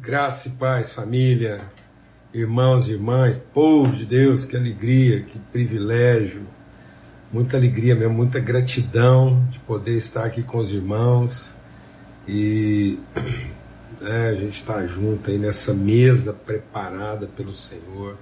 [0.00, 1.60] Graça e paz, família,
[2.32, 6.42] irmãos e irmãs, povo de Deus, que alegria, que privilégio,
[7.32, 11.52] muita alegria mesmo, muita gratidão de poder estar aqui com os irmãos
[12.28, 12.96] e
[14.00, 18.16] é, a gente está junto aí nessa mesa preparada pelo Senhor,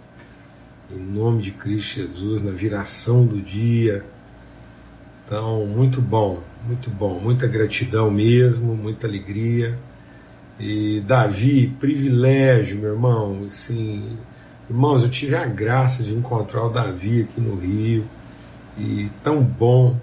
[0.91, 4.03] em nome de Cristo Jesus, na viração do dia.
[5.27, 9.79] Então, muito bom, muito bom, muita gratidão mesmo, muita alegria.
[10.59, 14.17] E Davi, privilégio, meu irmão, assim,
[14.71, 18.07] irmãos, eu tive a graça de encontrar o Davi aqui no Rio,
[18.79, 19.99] e tão bom,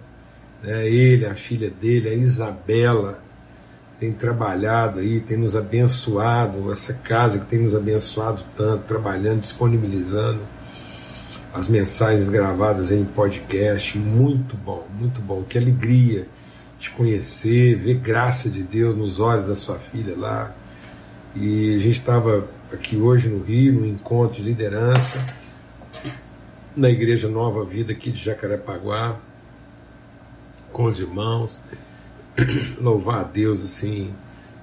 [0.62, 3.20] né, ele, a filha dele, a Isabela,
[4.00, 10.42] tem trabalhado aí, tem nos abençoado, essa casa que tem nos abençoado tanto, trabalhando, disponibilizando
[11.54, 16.28] as mensagens gravadas em podcast, muito bom, muito bom, que alegria
[16.84, 20.54] te conhecer, ver graça de Deus nos olhos da sua filha lá.
[21.34, 25.18] E a gente estava aqui hoje no Rio, no encontro de liderança,
[26.76, 29.18] na Igreja Nova Vida aqui de Jacarepaguá,
[30.74, 31.62] com os irmãos.
[32.82, 34.14] Louvar a Deus assim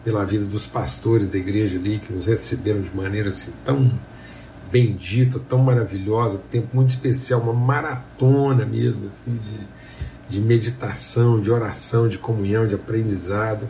[0.04, 3.98] pela vida dos pastores da igreja ali que nos receberam de maneira assim tão
[4.70, 9.79] bendita, tão maravilhosa, tempo muito especial, uma maratona mesmo assim de
[10.30, 13.68] de meditação, de oração, de comunhão, de aprendizado.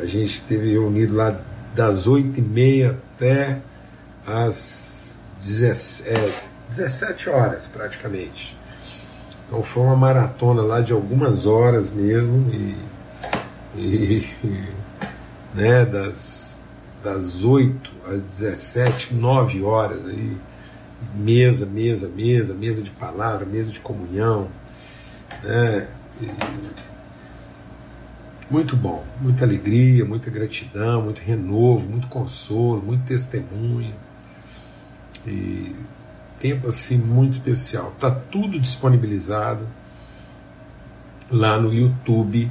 [0.00, 1.38] A gente esteve reunido lá
[1.74, 3.60] das oito e meia até
[4.26, 6.32] as 17, é,
[6.70, 8.56] 17 horas praticamente.
[9.46, 12.76] Então foi uma maratona lá de algumas horas mesmo e,
[13.76, 14.26] e
[15.54, 16.58] né, das,
[17.04, 20.38] das 8 às 17, 9 horas aí,
[21.14, 24.48] mesa, mesa, mesa, mesa de palavra, mesa de comunhão,
[25.42, 25.88] né?
[28.50, 33.94] Muito bom, muita alegria, muita gratidão, muito renovo, muito consolo, muito testemunho.
[35.26, 35.74] E
[36.38, 37.94] tempo assim muito especial.
[37.98, 39.66] Tá tudo disponibilizado
[41.30, 42.50] lá no YouTube.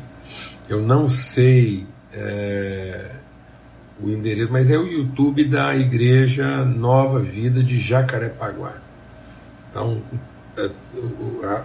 [0.67, 3.11] Eu não sei é,
[4.01, 8.73] o endereço, mas é o YouTube da Igreja Nova Vida de Jacarepaguá.
[9.69, 10.01] Então,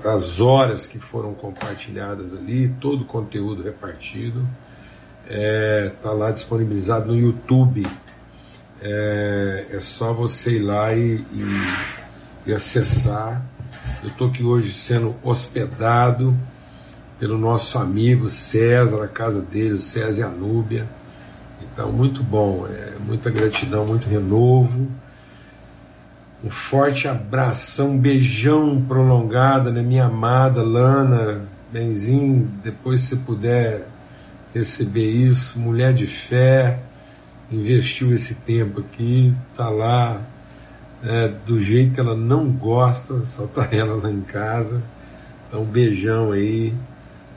[0.04, 4.46] as horas que foram compartilhadas ali, todo o conteúdo repartido,
[5.24, 7.86] está é, tá lá disponibilizado no YouTube.
[8.80, 13.44] É, é, só você ir lá e, e, e acessar.
[14.02, 16.36] Eu estou aqui hoje sendo hospedado
[17.18, 20.86] pelo nosso amigo César, a casa dele, o César e a Núbia.
[21.62, 24.88] Então, muito bom, é, muita gratidão, muito renovo.
[26.46, 31.42] Um forte abração, um beijão prolongado na minha amada Lana,
[31.72, 33.88] benzinho, depois se puder
[34.54, 36.78] receber isso, mulher de fé,
[37.50, 40.22] investiu esse tempo aqui, tá lá,
[41.02, 44.80] né, do jeito que ela não gosta, só tá ela lá em casa.
[45.48, 46.72] Então, um beijão aí,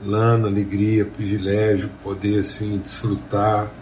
[0.00, 3.72] Lana, alegria, privilégio, poder assim desfrutar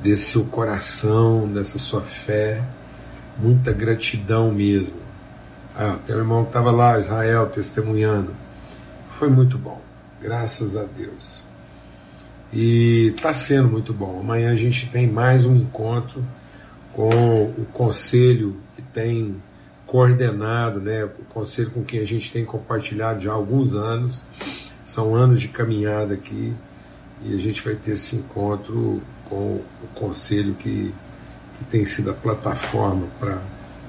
[0.00, 2.62] desse seu coração, dessa sua fé
[3.38, 4.98] muita gratidão mesmo.
[5.76, 8.34] Ah, tem um irmão que estava lá, Israel, testemunhando.
[9.10, 9.80] Foi muito bom,
[10.20, 11.42] graças a Deus.
[12.52, 14.20] E está sendo muito bom.
[14.20, 16.24] Amanhã a gente tem mais um encontro
[16.92, 19.42] com o conselho que tem
[19.86, 24.24] coordenado, né, o conselho com quem a gente tem compartilhado já há alguns anos.
[24.82, 26.54] São anos de caminhada aqui
[27.24, 30.94] e a gente vai ter esse encontro com o conselho que
[31.58, 33.40] que tem sido a plataforma para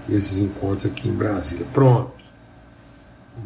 [0.10, 1.66] esses encontros aqui em Brasília.
[1.74, 2.14] Pronto.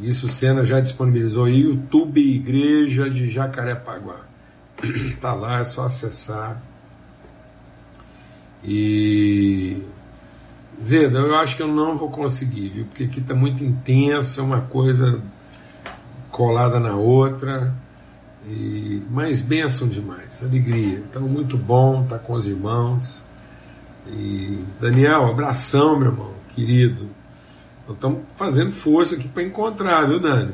[0.01, 4.21] Isso o Sena já disponibilizou aí YouTube Igreja de Jacarepaguá.
[5.19, 6.61] Tá lá, é só acessar.
[8.63, 9.81] E
[10.81, 12.85] Zeda, eu acho que eu não vou conseguir, viu?
[12.85, 15.21] Porque aqui está muito intenso, é uma coisa
[16.31, 17.73] colada na outra.
[18.47, 20.99] E, mas bênção demais, alegria.
[20.99, 23.25] Então, muito bom estar tá com os irmãos.
[24.07, 27.09] E Daniel, abração, meu irmão, querido.
[27.87, 30.53] Nós estamos fazendo força aqui para encontrar, viu, Dani?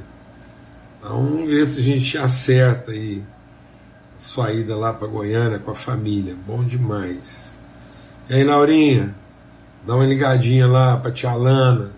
[1.00, 3.24] Então, vamos ver se a gente acerta aí
[4.16, 6.36] a sua ida lá para Goiânia com a família.
[6.48, 7.60] Bom demais.
[8.30, 9.14] E aí, Laurinha,
[9.86, 11.92] dá uma ligadinha lá para tia Alana,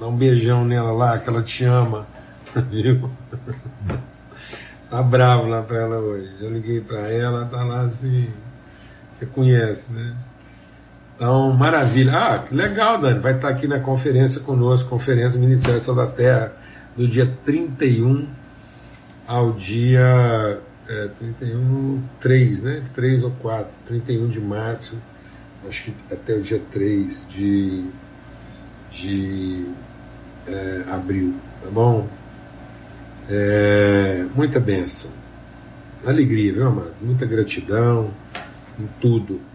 [0.00, 2.06] dá um beijão nela lá, que ela te ama,
[2.68, 3.08] viu?
[4.90, 6.34] tá bravo lá para ela hoje.
[6.40, 8.28] Eu liguei para ela, tá lá assim.
[9.12, 10.16] Você conhece, né?
[11.22, 12.18] Então, maravilha.
[12.18, 13.20] Ah, que legal, Dani.
[13.20, 16.52] Vai estar aqui na conferência conosco, conferência do Ministério da Terra,
[16.96, 18.26] do dia 31
[19.24, 20.58] ao dia
[20.88, 22.82] é, 31, 3, né?
[22.92, 24.96] 3 ou 4, 31 de março
[25.68, 27.84] acho que até o dia 3 de,
[28.90, 29.66] de
[30.46, 32.08] é, abril, tá bom?
[33.28, 35.12] É, muita benção,
[36.04, 36.92] alegria, viu, amado?
[37.00, 38.10] Muita gratidão
[38.78, 39.51] em tudo.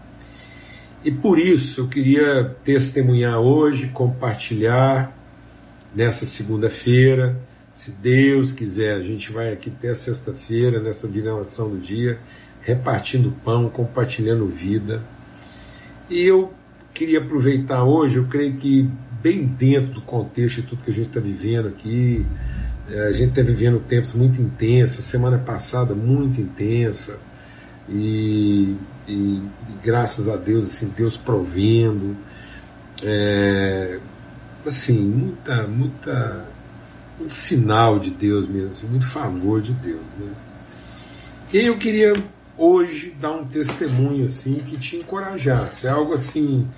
[1.04, 5.16] E por isso eu queria testemunhar hoje, compartilhar
[5.94, 7.38] nessa segunda-feira.
[7.72, 12.18] Se Deus quiser, a gente vai aqui até sexta-feira, nessa viração do dia,
[12.62, 15.02] repartindo pão, compartilhando vida.
[16.10, 16.52] E eu
[16.92, 18.90] queria aproveitar hoje, eu creio que
[19.22, 22.26] bem dentro do contexto de tudo que a gente está vivendo aqui,
[22.90, 27.20] é, a gente está vivendo tempos muito intensos, semana passada muito intensa,
[27.88, 28.76] e,
[29.06, 29.42] e,
[29.82, 32.16] graças a Deus, assim, Deus provendo,
[33.02, 33.98] é,
[34.66, 36.44] assim, muita, muita,
[37.18, 40.02] muito sinal de Deus mesmo, assim, muito favor de Deus.
[40.18, 40.32] Né?
[41.52, 42.12] E eu queria
[42.56, 46.68] hoje dar um testemunho assim que te encorajasse, é algo assim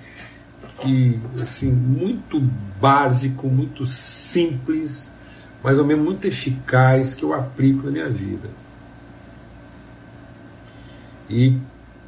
[0.79, 2.39] que assim muito
[2.79, 5.13] básico, muito simples,
[5.63, 8.60] mas ao mesmo muito eficaz que eu aplico na minha vida.
[11.31, 11.57] E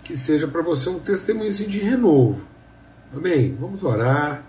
[0.04, 2.46] que seja para você um testemunho de renovo.
[3.16, 3.56] Amém?
[3.58, 4.44] Vamos orar,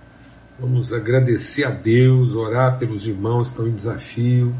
[0.58, 4.54] vamos agradecer a Deus, orar pelos irmãos que estão em desafio,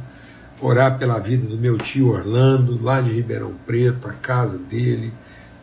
[0.60, 5.12] orar pela vida do meu tio Orlando, lá de Ribeirão Preto, a casa dele,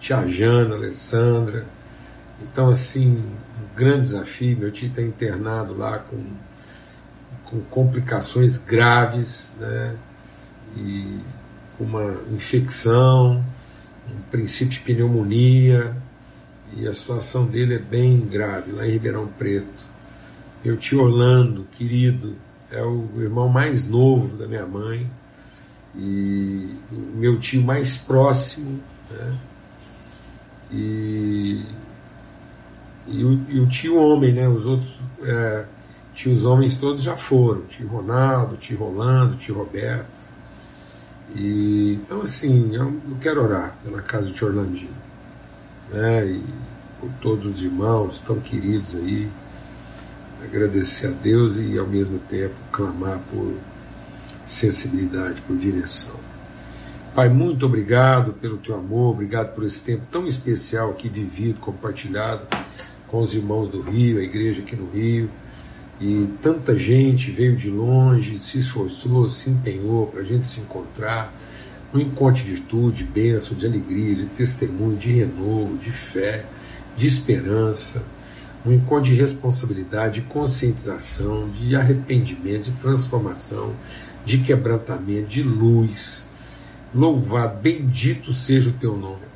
[0.01, 1.65] tia Jana, Alessandra.
[2.41, 3.23] Então, assim,
[3.61, 4.57] um grande desafio.
[4.57, 6.23] Meu tio está internado lá com,
[7.45, 9.95] com complicações graves, né?
[10.75, 11.19] E
[11.79, 13.43] uma infecção,
[14.11, 15.95] um princípio de pneumonia,
[16.75, 19.91] e a situação dele é bem grave, lá em Ribeirão Preto.
[20.63, 22.35] Meu tio Orlando, querido,
[22.69, 25.09] é o irmão mais novo da minha mãe
[25.95, 28.79] e o meu tio mais próximo,
[29.09, 29.37] né?
[30.71, 31.65] E,
[33.07, 34.47] e, o, e o tio homem, né?
[34.47, 35.65] Os outros é,
[36.13, 40.30] tios homens todos já foram, tio Ronaldo, tio Rolando, tio Roberto.
[41.35, 44.95] E, então assim, eu, eu quero orar pela casa de Orlandinho,
[45.91, 46.25] né?
[46.25, 46.43] E
[46.99, 49.29] por todos os irmãos tão queridos aí
[50.43, 53.55] agradecer a Deus e ao mesmo tempo clamar por
[54.45, 56.15] sensibilidade, por direção.
[57.13, 62.47] Pai, muito obrigado pelo teu amor, obrigado por esse tempo tão especial aqui vivido, compartilhado
[63.07, 65.29] com os irmãos do Rio, a igreja aqui no Rio.
[66.01, 71.33] E tanta gente veio de longe, se esforçou, se empenhou para a gente se encontrar.
[71.93, 76.45] Um encontro de virtude, de bênção, de alegria, de testemunho, de renovo, de fé,
[76.97, 78.01] de esperança
[78.65, 83.73] um encontro de responsabilidade, de conscientização, de arrependimento, de transformação,
[84.25, 86.25] de quebrantamento, de luz.
[86.93, 89.30] Louvado, bendito seja o teu nome.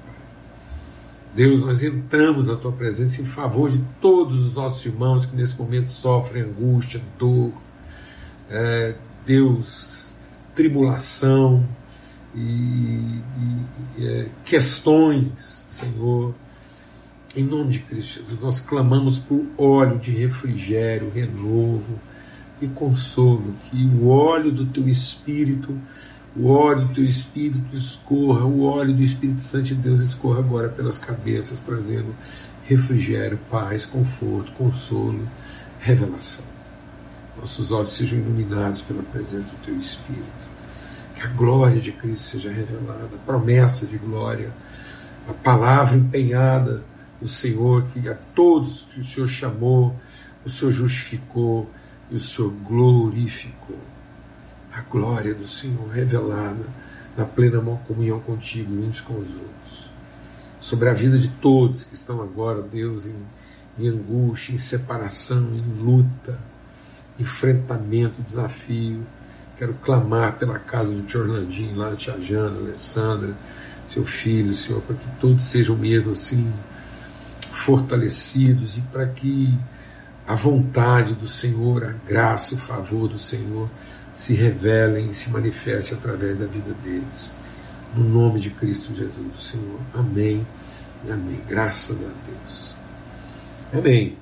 [1.35, 5.59] Deus, nós entramos na tua presença em favor de todos os nossos irmãos que nesse
[5.59, 7.51] momento sofrem angústia, dor,
[8.49, 8.95] é,
[9.25, 10.15] Deus,
[10.55, 11.67] tribulação
[12.33, 13.19] e,
[13.97, 16.33] e é, questões, Senhor.
[17.35, 21.99] Em nome de Cristo Jesus, nós clamamos por óleo de refrigério, renovo
[22.61, 25.77] e consolo, que o óleo do teu Espírito,
[26.35, 30.69] o óleo do teu Espírito escorra, o óleo do Espírito Santo de Deus escorra agora
[30.69, 32.13] pelas cabeças, trazendo
[32.65, 35.27] refrigério, paz, conforto, consolo,
[35.79, 36.45] revelação.
[37.37, 40.55] Nossos olhos sejam iluminados pela presença do teu Espírito.
[41.15, 44.51] Que a glória de Cristo seja revelada, a promessa de glória,
[45.27, 46.83] a palavra empenhada
[47.21, 49.95] o Senhor, que a todos que o Senhor chamou,
[50.45, 51.69] o Senhor justificou
[52.11, 53.79] e o Senhor glorificou.
[54.75, 56.65] A glória do Senhor revelada
[57.15, 59.89] na plena comunhão contigo e uns com os outros.
[60.59, 63.15] Sobre a vida de todos que estão agora, Deus, em,
[63.79, 66.37] em angústia, em separação, em luta,
[67.17, 69.01] enfrentamento, desafio.
[69.57, 73.33] Quero clamar pela casa do tio Orlandinho, lá, tia Jana, Alessandra,
[73.87, 76.51] seu filho, Senhor, para que todos sejam mesmo assim
[77.39, 79.57] fortalecidos e para que
[80.27, 83.69] a vontade do Senhor, a graça, o favor do Senhor
[84.11, 87.33] se revelem e se manifestem através da vida deles.
[87.95, 89.79] No nome de Cristo Jesus, Senhor.
[89.93, 90.45] Amém
[91.05, 91.39] e amém.
[91.47, 92.75] Graças a Deus.
[93.73, 94.17] Amém.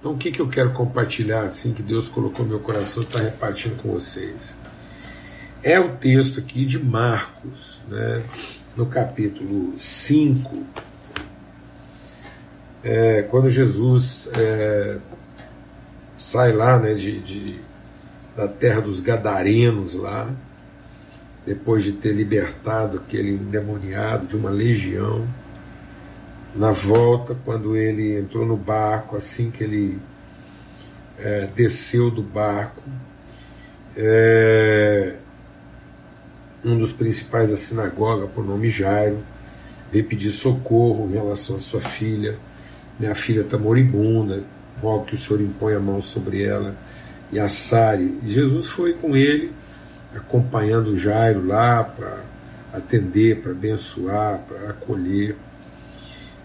[0.00, 3.22] Então, o que, que eu quero compartilhar assim que Deus colocou no meu coração para
[3.22, 4.56] repartindo com vocês?
[5.62, 8.22] É o texto aqui de Marcos, né,
[8.76, 10.62] no capítulo 5,
[12.84, 14.98] é, quando Jesus é,
[16.18, 17.60] sai lá né, de, de,
[18.36, 20.30] da terra dos Gadarenos lá,
[21.46, 25.26] depois de ter libertado aquele endemoniado de uma legião,
[26.54, 29.98] na volta, quando ele entrou no barco, assim que ele
[31.18, 32.82] é, desceu do barco,
[33.96, 35.16] é,
[36.64, 39.18] um dos principais da sinagoga, por nome Jairo,
[39.90, 42.38] veio pedir socorro em relação à sua filha.
[42.98, 44.42] Minha filha está moribunda,
[44.82, 46.76] logo que o Senhor impõe a mão sobre ela
[47.32, 47.46] e a.
[48.24, 49.52] Jesus foi com ele,
[50.14, 52.22] acompanhando Jairo lá para
[52.72, 55.36] atender, para abençoar, para acolher.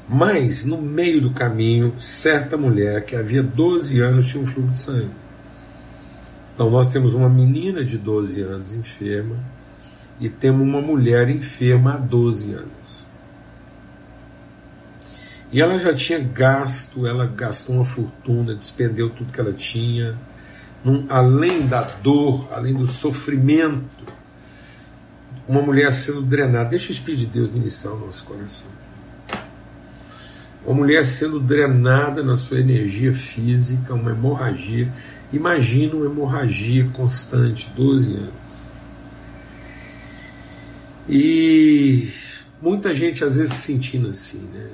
[0.08, 4.80] Mas, no meio do caminho, certa mulher que havia 12 anos tinha um fluxo de
[4.80, 5.12] sangue.
[6.54, 9.38] Então, nós temos uma menina de 12 anos enferma
[10.20, 12.79] e temos uma mulher enferma há 12 anos.
[15.52, 20.16] E ela já tinha gasto, ela gastou uma fortuna, despendeu tudo que ela tinha,
[20.84, 24.06] num, além da dor, além do sofrimento,
[25.48, 26.70] uma mulher sendo drenada.
[26.70, 28.68] Deixa o Espírito de Deus ministrar o nosso coração.
[30.64, 34.94] Uma mulher sendo drenada na sua energia física, uma hemorragia.
[35.34, 38.34] Imagina uma hemorragia constante, 12 anos.
[41.08, 42.12] E
[42.62, 44.68] muita gente às vezes se sentindo assim, né?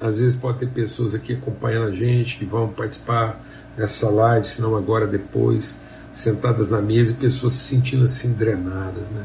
[0.00, 3.44] Às vezes pode ter pessoas aqui acompanhando a gente que vão participar
[3.76, 5.76] dessa live, se não agora, depois,
[6.12, 9.24] sentadas na mesa e pessoas se sentindo assim drenadas, né?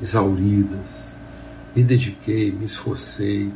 [0.00, 1.14] exauridas.
[1.74, 3.52] Me dediquei, me esforcei,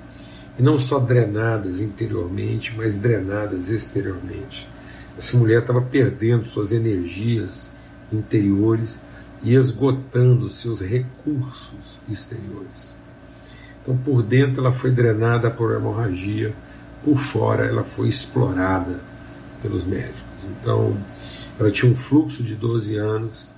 [0.59, 4.69] e não só drenadas interiormente, mas drenadas exteriormente.
[5.17, 7.73] Essa mulher estava perdendo suas energias
[8.13, 9.01] interiores
[9.43, 13.00] e esgotando seus recursos exteriores.
[13.83, 16.55] Então, por dentro, ela foi drenada por hemorragia,
[17.03, 19.01] por fora, ela foi explorada
[19.63, 20.23] pelos médicos.
[20.61, 20.97] Então,
[21.59, 23.51] ela tinha um fluxo de 12 anos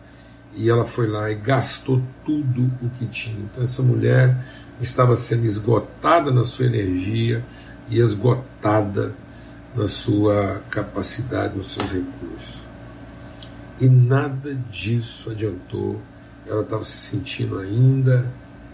[0.54, 3.38] e ela foi lá e gastou tudo o que tinha.
[3.38, 4.36] Então, essa mulher
[4.80, 7.44] estava sendo esgotada na sua energia
[7.88, 9.12] e esgotada
[9.74, 12.62] na sua capacidade, nos seus recursos.
[13.80, 16.00] E nada disso adiantou.
[16.46, 18.26] Ela estava se sentindo ainda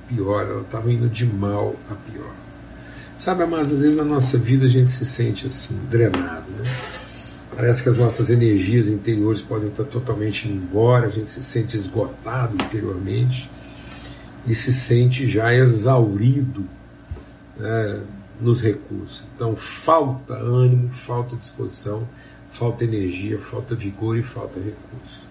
[0.09, 2.35] pior, ela estava indo de mal a pior.
[3.17, 6.65] Sabe, mas às vezes na nossa vida a gente se sente assim, drenado, né?
[7.55, 11.77] Parece que as nossas energias interiores podem estar totalmente indo embora, a gente se sente
[11.77, 13.51] esgotado interiormente
[14.47, 16.65] e se sente já exaurido
[17.57, 18.01] né,
[18.41, 19.27] nos recursos.
[19.35, 22.09] Então, falta ânimo, falta disposição,
[22.53, 25.27] falta energia, falta vigor e falta recurso.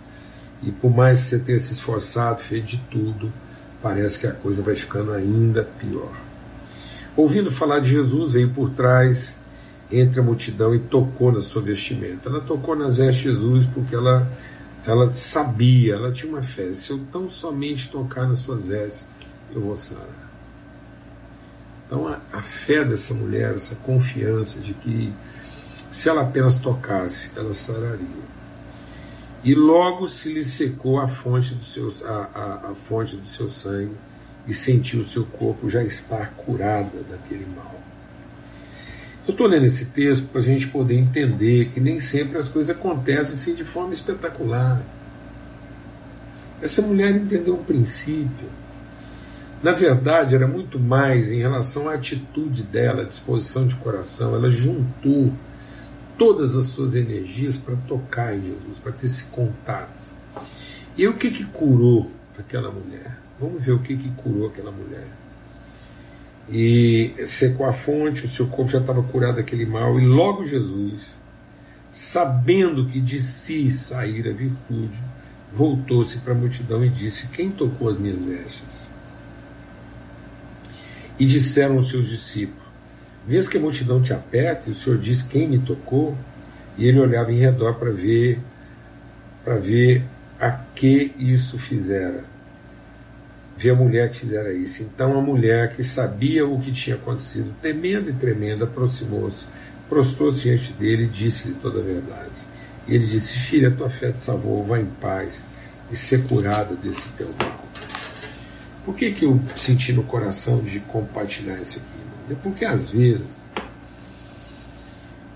[0.61, 3.31] E por mais que você tenha se esforçado, feito de tudo,
[3.81, 6.13] parece que a coisa vai ficando ainda pior.
[7.15, 9.39] Ouvindo falar de Jesus, veio por trás,
[9.91, 12.29] entre a multidão e tocou na sua vestimenta.
[12.29, 14.29] Ela tocou nas vestes de Jesus porque ela,
[14.85, 16.73] ela sabia, ela tinha uma fé.
[16.73, 19.07] Se eu tão somente tocar nas suas vestes,
[19.53, 20.27] eu vou sarar.
[21.85, 25.13] Então a, a fé dessa mulher, essa confiança de que
[25.89, 28.27] se ela apenas tocasse, ela sararia.
[29.43, 33.49] E logo se lhe secou a fonte do seu, a, a, a fonte do seu
[33.49, 33.95] sangue
[34.47, 37.75] e sentiu o seu corpo já estar curada daquele mal.
[39.27, 42.75] Eu estou lendo esse texto para a gente poder entender que nem sempre as coisas
[42.75, 44.81] acontecem assim de forma espetacular.
[46.61, 48.49] Essa mulher entendeu um princípio.
[49.61, 54.33] Na verdade, era muito mais em relação à atitude dela, à disposição de coração.
[54.33, 55.33] Ela juntou
[56.17, 60.11] todas as suas energias para tocar em Jesus, para ter esse contato.
[60.97, 63.17] E o que, que curou aquela mulher?
[63.39, 65.07] Vamos ver o que, que curou aquela mulher
[66.49, 71.03] e secou a fonte, o seu corpo já estava curado daquele mal, e logo Jesus,
[71.91, 74.97] sabendo que de si saíra virtude,
[75.51, 78.87] voltou-se para a multidão e disse: Quem tocou as minhas vestes?
[81.19, 82.66] E disseram os seus discípulos:
[83.27, 86.17] Vês que a multidão te aperta, e o Senhor diz: Quem me tocou?
[86.77, 88.39] E ele olhava em redor para ver,
[89.43, 90.03] para ver
[90.39, 92.23] a que isso fizera
[93.57, 94.83] ver a mulher que fizera isso.
[94.83, 99.47] Então a mulher que sabia o que tinha acontecido, temendo e tremendo, aproximou-se,
[99.89, 102.39] prostrou-se diante dele e disse-lhe toda a verdade.
[102.87, 105.43] E ele disse: Filha, tua fé te salvou, vá em paz
[105.91, 107.65] e ser curada desse teu mal.
[108.85, 112.06] Por que, que eu senti no coração de compartilhar isso aqui?
[112.29, 113.41] É porque às vezes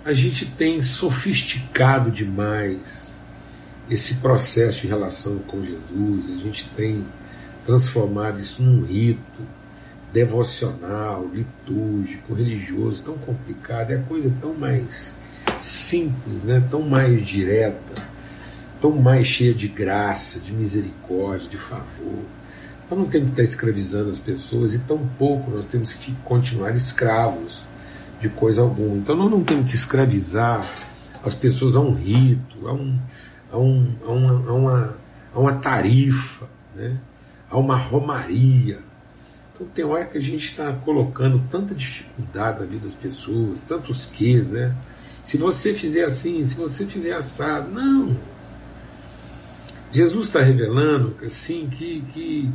[0.04, 3.20] a gente tem sofisticado demais
[3.90, 7.06] esse processo de relação com Jesus, a gente tem
[7.64, 9.22] transformado isso num rito
[10.12, 15.14] devocional, litúrgico, religioso, tão complicado, é a coisa tão mais
[15.60, 16.66] simples, né?
[16.70, 18.02] tão mais direta,
[18.82, 22.24] tão mais cheia de graça, de misericórdia, de favor.
[22.92, 26.72] Nós não temos que estar escravizando as pessoas e tão pouco nós temos que continuar
[26.72, 27.64] escravos
[28.20, 28.98] de coisa alguma.
[28.98, 30.70] Então nós não temos que escravizar
[31.24, 33.00] as pessoas a um rito, a, um,
[33.50, 34.98] a, um, a, uma, a, uma,
[35.34, 37.00] a uma tarifa, né?
[37.50, 38.80] a uma romaria.
[39.54, 44.06] Então tem hora que a gente está colocando tanta dificuldade na vida das pessoas, tantos
[44.06, 44.76] quês, né?
[45.24, 48.18] Se você fizer assim, se você fizer assado, não.
[49.94, 52.52] Jesus está revelando assim que, que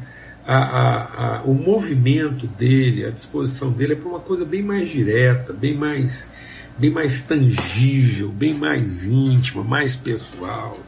[0.47, 4.89] a, a, a, o movimento dele, a disposição dele é para uma coisa bem mais
[4.89, 6.31] direta, bem mais,
[6.79, 10.79] bem mais tangível, bem mais íntima, mais pessoal.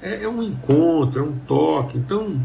[0.00, 1.98] É, é um encontro, é um toque.
[1.98, 2.40] Então,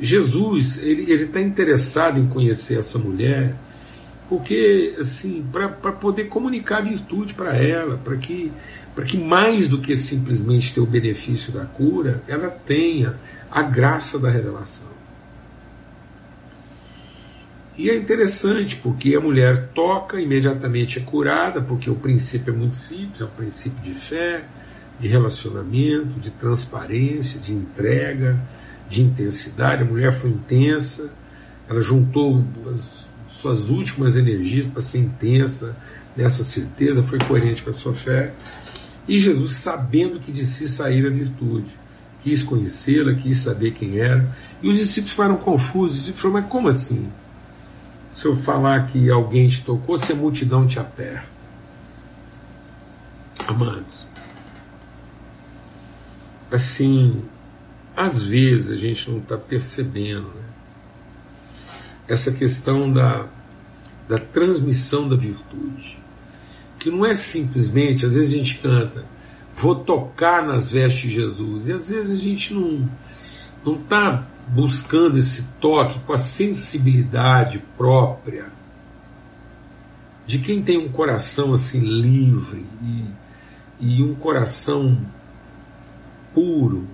[0.00, 3.54] Jesus ele está interessado em conhecer essa mulher,
[4.28, 8.52] porque assim para poder comunicar virtude para ela, para que
[8.92, 13.14] para que mais do que simplesmente ter o benefício da cura, ela tenha
[13.50, 14.95] a graça da revelação.
[17.78, 22.76] E é interessante porque a mulher toca, imediatamente é curada, porque o princípio é muito
[22.76, 24.44] simples, é um princípio de fé,
[24.98, 28.40] de relacionamento, de transparência, de entrega,
[28.88, 29.82] de intensidade.
[29.82, 31.10] A mulher foi intensa,
[31.68, 32.42] ela juntou
[32.74, 35.76] as suas últimas energias para ser intensa
[36.16, 38.32] nessa certeza, foi coerente com a sua fé.
[39.06, 41.78] E Jesus, sabendo que de si saíra a virtude,
[42.22, 44.34] quis conhecê-la, quis saber quem era.
[44.62, 45.96] E os discípulos ficaram confusos.
[45.96, 47.06] Os discípulos falaram, mas como assim?
[48.16, 51.28] Se eu falar que alguém te tocou, se a multidão te aperta.
[53.46, 54.08] Amados,
[56.50, 57.22] assim,
[57.94, 60.42] às vezes a gente não está percebendo né?
[62.08, 63.26] essa questão da,
[64.08, 65.98] da transmissão da virtude,
[66.78, 69.04] que não é simplesmente, às vezes a gente canta,
[69.54, 72.88] vou tocar nas vestes de Jesus, e às vezes a gente não
[73.66, 78.46] está buscando esse toque com a sensibilidade própria
[80.26, 83.04] de quem tem um coração assim livre e,
[83.80, 84.98] e um coração
[86.34, 86.86] puro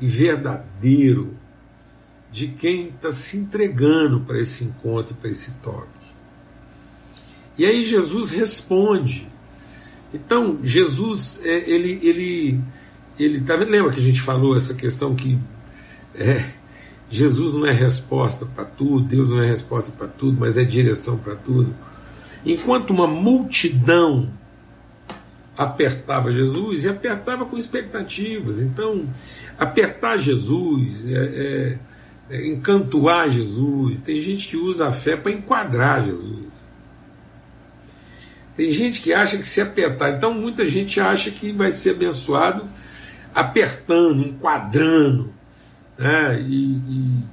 [0.00, 1.36] e verdadeiro
[2.30, 5.88] de quem está se entregando para esse encontro, para esse toque.
[7.58, 9.28] E aí Jesus responde.
[10.12, 12.60] Então Jesus é, ele ele
[13.18, 15.38] ele tá lembra que a gente falou essa questão que
[16.14, 16.44] é,
[17.10, 21.18] Jesus não é resposta para tudo, Deus não é resposta para tudo, mas é direção
[21.18, 21.74] para tudo.
[22.44, 24.30] Enquanto uma multidão
[25.56, 28.62] apertava Jesus e apertava com expectativas.
[28.62, 29.06] Então,
[29.58, 31.78] apertar Jesus, é, é,
[32.30, 34.00] é encantuar Jesus.
[34.00, 36.52] Tem gente que usa a fé para enquadrar Jesus.
[38.56, 40.10] Tem gente que acha que se apertar.
[40.10, 42.68] Então, muita gente acha que vai ser abençoado
[43.34, 45.32] apertando, enquadrando
[46.02, 47.24] né, e, e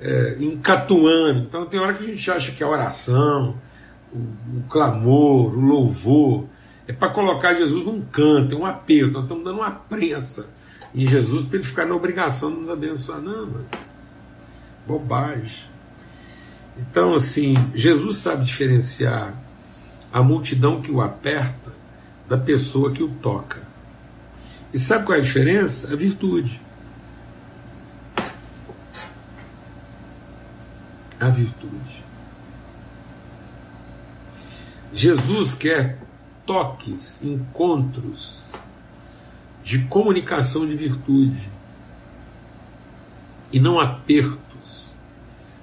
[0.00, 1.40] é, encatuando.
[1.40, 3.56] Então tem hora que a gente acha que a oração,
[4.12, 4.18] o,
[4.58, 6.46] o clamor, o louvor,
[6.88, 10.48] é para colocar Jesus num canto, é um aperto, nós estamos dando uma prensa
[10.92, 13.20] em Jesus para ele ficar na obrigação de nos abençoar.
[13.20, 13.66] Não, mas
[14.86, 15.64] bobagem.
[16.78, 19.34] Então, assim, Jesus sabe diferenciar
[20.12, 21.72] a multidão que o aperta
[22.28, 23.62] da pessoa que o toca.
[24.72, 25.92] E sabe qual é a diferença?
[25.92, 26.60] A virtude.
[31.18, 32.04] A virtude.
[34.92, 35.98] Jesus quer
[36.46, 38.42] toques, encontros
[39.62, 41.50] de comunicação de virtude
[43.52, 44.92] e não apertos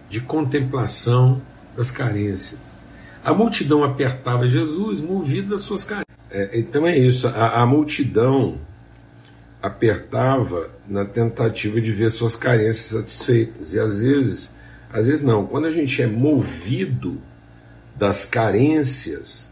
[0.10, 1.42] de contemplação
[1.76, 2.82] das carências.
[3.24, 6.18] A multidão apertava Jesus, movido das suas carências.
[6.30, 8.60] É, então é isso, a, a multidão
[9.62, 13.74] apertava na tentativa de ver suas carências satisfeitas.
[13.74, 14.53] E às vezes
[14.94, 15.48] às vezes não.
[15.48, 17.20] Quando a gente é movido
[17.96, 19.52] das carências,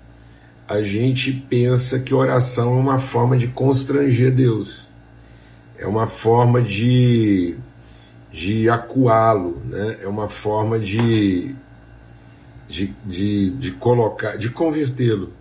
[0.67, 4.87] a gente pensa que oração é uma forma de constranger Deus,
[5.77, 7.55] é uma forma de,
[8.31, 9.97] de acuá-lo, né?
[10.01, 11.55] é uma forma de,
[12.69, 15.33] de, de, de colocar, de convertê-lo.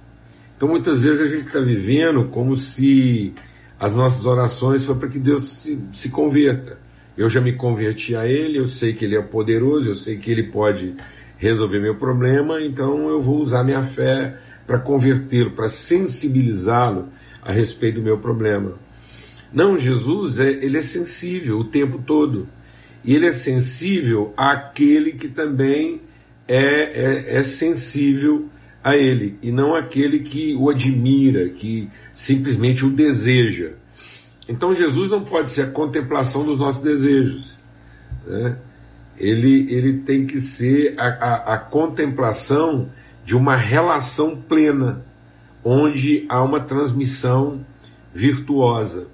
[0.57, 3.35] Então muitas vezes a gente está vivendo como se
[3.79, 6.80] as nossas orações fossem para que Deus se, se converta.
[7.17, 10.31] Eu já me converti a Ele, eu sei que Ele é poderoso, eu sei que
[10.31, 10.95] Ele pode
[11.37, 17.09] resolver meu problema, então eu vou usar minha fé para convertê-lo, para sensibilizá-lo
[17.43, 18.75] a respeito do meu problema.
[19.53, 22.47] Não, Jesus, é, ele é sensível o tempo todo.
[23.03, 26.03] E ele é sensível àquele que também
[26.47, 28.49] é, é, é sensível
[28.83, 33.73] a ele, e não aquele que o admira, que simplesmente o deseja.
[34.51, 37.57] Então Jesus não pode ser a contemplação dos nossos desejos.
[38.27, 38.59] Né?
[39.17, 42.91] Ele, ele tem que ser a, a, a contemplação
[43.25, 45.07] de uma relação plena,
[45.63, 47.65] onde há uma transmissão
[48.13, 49.07] virtuosa.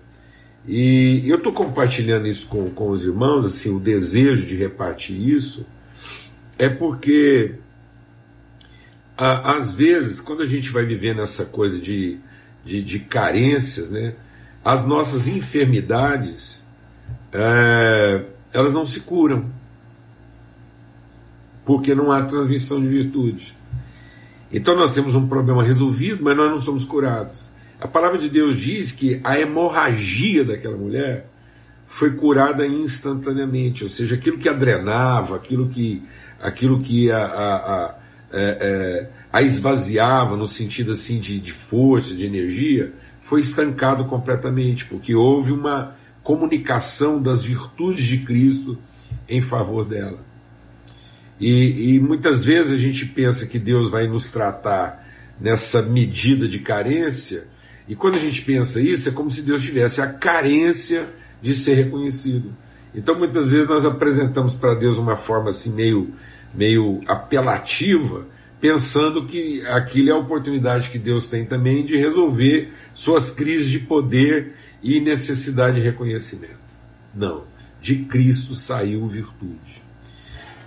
[0.67, 5.67] E eu estou compartilhando isso com, com os irmãos, assim, o desejo de repartir isso,
[6.59, 7.57] é porque
[9.19, 12.19] a, às vezes, quando a gente vai vivendo essa coisa de,
[12.65, 14.15] de, de carências, né,
[14.67, 16.67] as nossas enfermidades
[17.33, 19.49] é, elas não se curam
[21.65, 23.57] porque não há transmissão de virtude.
[24.53, 27.49] Então nós temos um problema resolvido, mas nós não somos curados.
[27.81, 31.31] A palavra de Deus diz que a hemorragia daquela mulher
[31.87, 36.03] foi curada instantaneamente, ou seja, aquilo que a drenava, aquilo que,
[36.41, 37.95] aquilo que a, a, a,
[38.33, 42.93] é, é, a esvaziava no sentido assim de, de força, de energia,
[43.27, 48.79] foi estancado completamente, porque houve uma comunicação das virtudes de Cristo
[49.29, 50.21] em favor dela.
[51.41, 55.05] E, e, muitas vezes a gente pensa que Deus vai nos tratar
[55.41, 57.49] nessa medida de carência,
[57.89, 61.09] e quando a gente pensa isso, é como se Deus tivesse a carência
[61.43, 62.55] de ser reconhecido.
[62.95, 66.15] Então muitas vezes nós apresentamos para Deus uma forma assim meio,
[66.55, 68.25] meio apelativa,
[68.61, 73.81] pensando que aquilo é a oportunidade que Deus tem também de resolver suas crises de
[73.81, 76.57] poder e necessidade de reconhecimento.
[77.15, 77.45] Não,
[77.81, 79.83] de Cristo saiu virtude.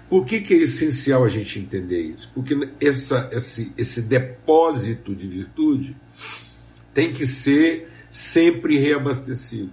[0.09, 2.31] Por que, que é essencial a gente entender isso?
[2.33, 5.95] Porque essa, esse, esse depósito de virtude
[6.93, 9.71] tem que ser sempre reabastecido.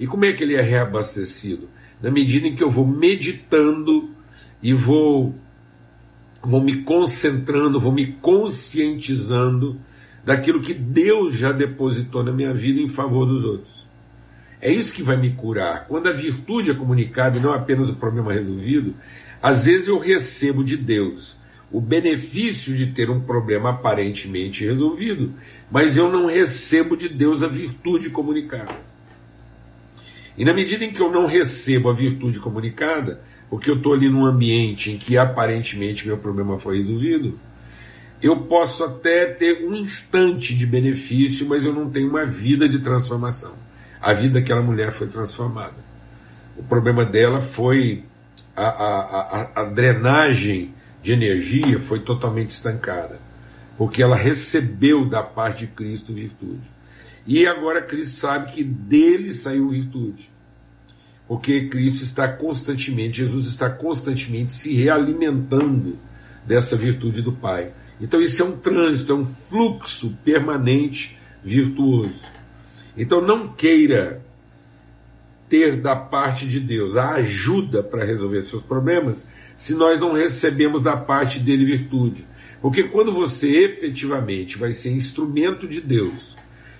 [0.00, 1.68] E como é que ele é reabastecido?
[2.02, 4.10] Na medida em que eu vou meditando
[4.60, 5.34] e vou,
[6.42, 9.78] vou me concentrando, vou me conscientizando
[10.24, 13.86] daquilo que Deus já depositou na minha vida em favor dos outros.
[14.60, 15.86] É isso que vai me curar.
[15.86, 18.94] Quando a virtude é comunicada e não apenas o problema resolvido,
[19.40, 21.38] às vezes eu recebo de Deus
[21.70, 25.34] o benefício de ter um problema aparentemente resolvido,
[25.70, 28.74] mas eu não recebo de Deus a virtude comunicada.
[30.36, 34.08] E na medida em que eu não recebo a virtude comunicada, porque eu estou ali
[34.08, 37.38] num ambiente em que aparentemente meu problema foi resolvido,
[38.20, 42.80] eu posso até ter um instante de benefício, mas eu não tenho uma vida de
[42.80, 43.54] transformação.
[44.00, 45.76] A vida daquela mulher foi transformada.
[46.56, 48.04] O problema dela foi
[48.56, 53.20] a, a, a, a drenagem de energia foi totalmente estancada,
[53.76, 56.68] porque ela recebeu da parte de Cristo virtude.
[57.26, 60.30] E agora Cristo sabe que dele saiu virtude.
[61.28, 65.98] Porque Cristo está constantemente, Jesus está constantemente se realimentando
[66.46, 67.72] dessa virtude do Pai.
[68.00, 72.22] Então isso é um trânsito, é um fluxo permanente virtuoso.
[72.96, 74.24] Então não queira
[75.48, 80.82] ter da parte de Deus a ajuda para resolver seus problemas se nós não recebemos
[80.82, 82.26] da parte dele virtude.
[82.60, 86.36] Porque quando você efetivamente vai ser instrumento de Deus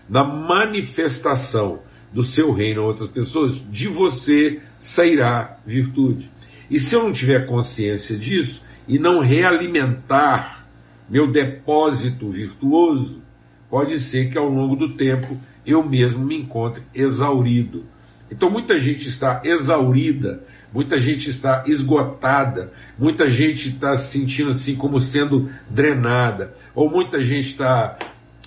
[0.08, 1.80] na manifestação
[2.12, 6.31] do seu reino a outras pessoas, de você sairá virtude.
[6.71, 10.66] E se eu não tiver consciência disso e não realimentar
[11.09, 13.23] meu depósito virtuoso,
[13.71, 17.85] pode ser que ao longo do tempo eu mesmo me encontre exaurido.
[18.31, 24.75] Então muita gente está exaurida, muita gente está esgotada, muita gente está se sentindo assim
[24.75, 27.99] como sendo drenada, ou muita gente está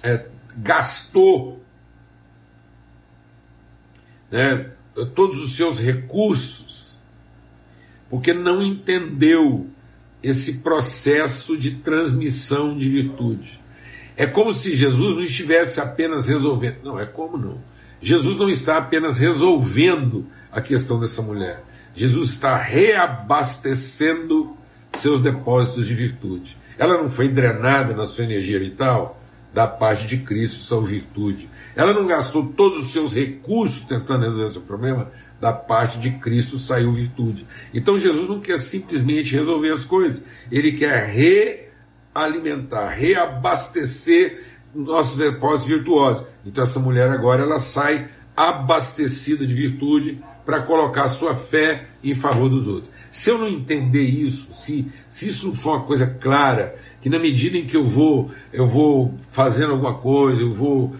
[0.03, 0.25] é,
[0.57, 1.61] gastou
[4.31, 4.71] né,
[5.13, 6.81] todos os seus recursos
[8.11, 9.67] porque não entendeu
[10.21, 13.61] esse processo de transmissão de virtude.
[14.17, 16.83] É como se Jesus não estivesse apenas resolvendo.
[16.83, 17.59] Não, é como não.
[18.01, 21.63] Jesus não está apenas resolvendo a questão dessa mulher.
[21.95, 24.57] Jesus está reabastecendo
[24.93, 26.57] seus depósitos de virtude.
[26.77, 29.20] Ela não foi drenada na sua energia vital
[29.53, 31.49] da parte de Cristo, sua virtude.
[31.75, 36.59] Ela não gastou todos os seus recursos tentando resolver seu problema, da parte de Cristo
[36.59, 37.47] saiu virtude.
[37.73, 41.07] Então Jesus não quer simplesmente resolver as coisas, ele quer
[42.13, 46.25] realimentar, reabastecer nossos depósitos virtuosos.
[46.45, 52.49] Então essa mulher agora ela sai abastecida de virtude para colocar sua fé em favor
[52.49, 52.91] dos outros.
[53.09, 57.19] Se eu não entender isso, se, se isso não for uma coisa clara, que na
[57.19, 60.95] medida em que eu vou, eu vou fazendo alguma coisa, eu vou.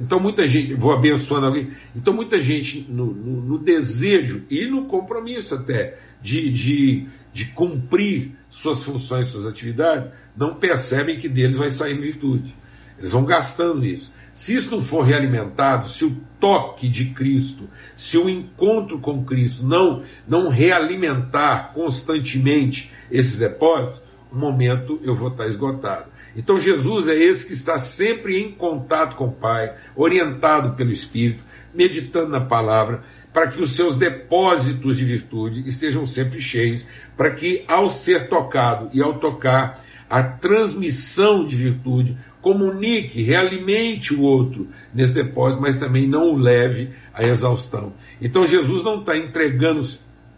[0.00, 1.70] Então muita gente, vou abençoando alguém.
[1.94, 8.32] Então muita gente, no, no, no desejo e no compromisso até de, de, de cumprir
[8.50, 12.54] suas funções, suas atividades, não percebem que deles vai sair virtude.
[12.98, 14.12] Eles vão gastando isso.
[14.38, 19.66] Se isso não for realimentado, se o toque de Cristo, se o encontro com Cristo
[19.66, 26.04] não, não realimentar constantemente esses depósitos, momento eu vou estar esgotado.
[26.36, 31.42] Então Jesus é esse que está sempre em contato com o Pai, orientado pelo Espírito,
[31.74, 37.64] meditando na palavra, para que os seus depósitos de virtude estejam sempre cheios, para que
[37.66, 45.12] ao ser tocado e ao tocar a transmissão de virtude, comunique, realimente o outro nesse
[45.12, 47.92] depósito, mas também não o leve à exaustão.
[48.20, 49.86] Então Jesus não está entregando.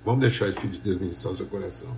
[0.04, 1.96] Vamos deixar o Espírito de Deus ministrar o seu coração.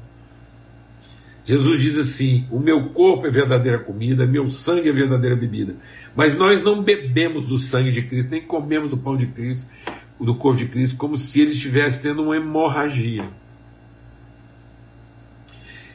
[1.44, 5.74] Jesus diz assim: O meu corpo é verdadeira comida, meu sangue é verdadeira bebida.
[6.14, 9.66] Mas nós não bebemos do sangue de Cristo, nem comemos do pão de Cristo,
[10.20, 13.28] do corpo de Cristo, como se ele estivesse tendo uma hemorragia.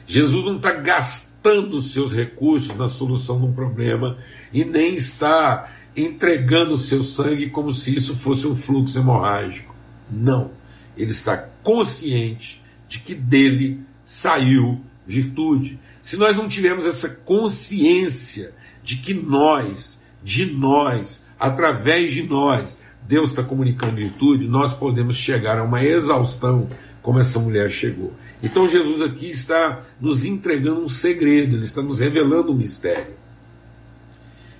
[0.06, 4.18] Jesus não está gastando os seus recursos na solução de um problema
[4.52, 9.74] e nem está entregando seu sangue como se isso fosse um fluxo hemorrágico.
[10.10, 10.50] Não.
[10.96, 15.78] Ele está consciente de que dele saiu virtude.
[16.00, 23.30] Se nós não tivermos essa consciência de que nós, de nós, através de nós, Deus
[23.30, 26.68] está comunicando virtude, nós podemos chegar a uma exaustão
[27.08, 28.12] como essa mulher chegou.
[28.42, 33.14] Então Jesus aqui está nos entregando um segredo, ele está nos revelando um mistério.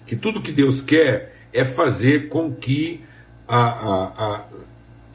[0.06, 3.04] Que tudo que Deus quer é fazer com que
[3.46, 4.46] a, a,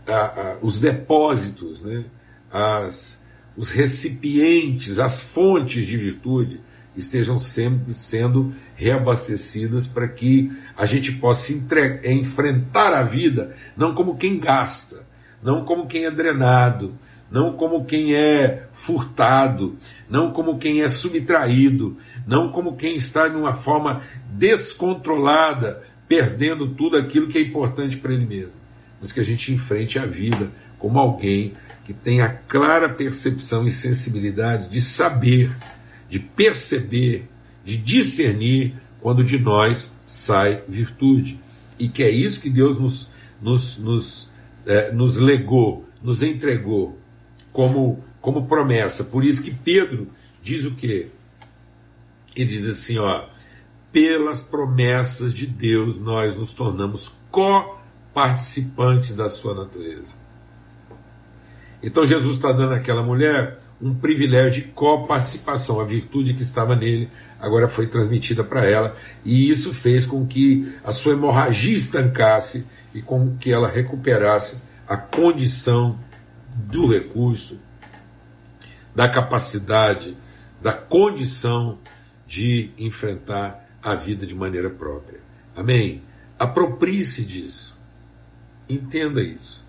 [0.08, 2.06] a, os depósitos, né,
[2.52, 3.19] as,
[3.58, 6.62] os recipientes, as fontes de virtude
[6.96, 12.00] estejam sempre sendo reabastecidas para que a gente possa entre...
[12.06, 15.02] enfrentar a vida não como quem gasta,
[15.41, 16.93] não como quem é drenado,
[17.34, 19.76] não como quem é furtado,
[20.08, 26.96] não como quem é subtraído, não como quem está de uma forma descontrolada, perdendo tudo
[26.96, 28.54] aquilo que é importante para ele mesmo,
[29.02, 33.72] mas que a gente enfrente a vida como alguém que tem a clara percepção e
[33.72, 35.58] sensibilidade de saber,
[36.08, 37.28] de perceber,
[37.65, 41.39] de discernir quando de nós sai virtude.
[41.80, 43.10] E que é isso que Deus nos,
[43.41, 44.32] nos, nos,
[44.67, 47.02] é, nos legou, nos entregou
[47.54, 49.04] como, como promessa.
[49.04, 50.10] Por isso que Pedro
[50.42, 51.08] diz o quê?
[52.36, 53.26] Ele diz assim, ó,
[53.92, 60.13] pelas promessas de Deus nós nos tornamos co-participantes da sua natureza.
[61.82, 67.10] Então Jesus está dando àquela mulher um privilégio de coparticipação, a virtude que estava nele
[67.39, 73.02] agora foi transmitida para ela, e isso fez com que a sua hemorragia estancasse e
[73.02, 76.00] com que ela recuperasse a condição
[76.56, 77.60] do recurso,
[78.96, 80.18] da capacidade,
[80.62, 81.80] da condição
[82.28, 85.20] de enfrentar a vida de maneira própria.
[85.56, 86.02] Amém?
[86.39, 87.78] Aproprie-se disso.
[88.70, 89.63] Entenda isso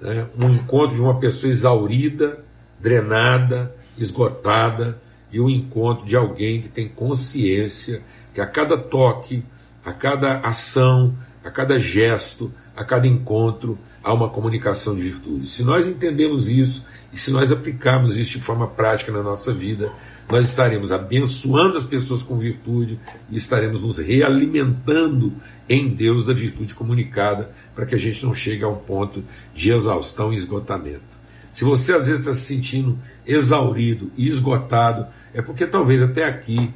[0.00, 2.44] né, um encontro de uma pessoa exaurida,
[2.80, 9.44] drenada, esgotada, e o um encontro de alguém que tem consciência que a cada toque,
[9.84, 15.48] a cada ação, a cada gesto, a cada encontro, há uma comunicação de virtude.
[15.48, 19.90] Se nós entendemos isso e se nós aplicarmos isso de forma prática na nossa vida,
[20.30, 25.32] nós estaremos abençoando as pessoas com virtude e estaremos nos realimentando
[25.68, 29.72] em Deus da virtude comunicada para que a gente não chegue a um ponto de
[29.72, 31.18] exaustão e esgotamento.
[31.50, 36.72] Se você às vezes está se sentindo exaurido e esgotado, é porque talvez até aqui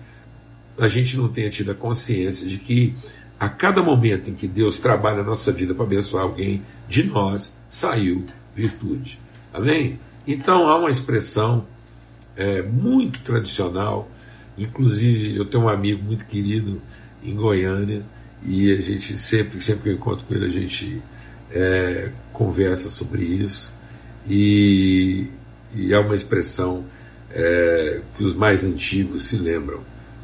[0.76, 2.96] a gente não tenha tido a consciência de que
[3.42, 7.52] a cada momento em que Deus trabalha na nossa vida para abençoar alguém, de nós
[7.68, 8.24] saiu
[8.54, 9.18] virtude.
[9.52, 9.98] Amém?
[10.24, 11.66] Então há uma expressão
[12.36, 14.08] é, muito tradicional,
[14.56, 16.80] inclusive eu tenho um amigo muito querido
[17.20, 18.04] em Goiânia,
[18.44, 21.02] e a gente sempre, sempre que eu encontro com ele, a gente
[21.50, 23.74] é, conversa sobre isso.
[24.24, 25.26] E,
[25.74, 26.84] e é uma expressão
[27.28, 29.80] é, que os mais antigos se lembram: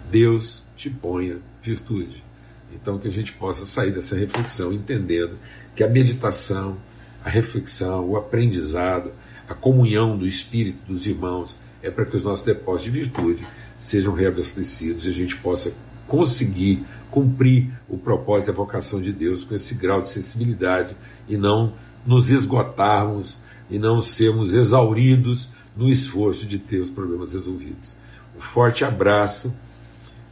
[0.08, 2.27] Deus te ponha virtude.
[2.74, 5.38] Então, que a gente possa sair dessa reflexão entendendo
[5.74, 6.76] que a meditação,
[7.24, 9.12] a reflexão, o aprendizado,
[9.48, 14.12] a comunhão do Espírito dos irmãos é para que os nossos depósitos de virtude sejam
[14.12, 15.72] reabastecidos e a gente possa
[16.06, 20.96] conseguir cumprir o propósito e a vocação de Deus com esse grau de sensibilidade
[21.28, 21.74] e não
[22.06, 27.96] nos esgotarmos e não sermos exauridos no esforço de ter os problemas resolvidos.
[28.36, 29.54] Um forte abraço,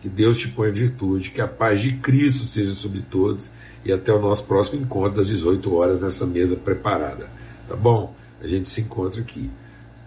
[0.06, 3.50] que Deus te ponha virtude, que a paz de Cristo seja sobre todos
[3.84, 7.28] e até o nosso próximo encontro às 18 horas nessa mesa preparada.
[7.68, 8.14] Tá bom?
[8.40, 9.50] A gente se encontra aqui.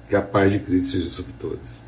[0.08, 1.84] Que a paz de Cristo seja sobre todos.